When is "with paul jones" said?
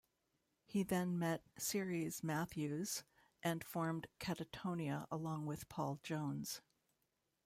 5.45-6.59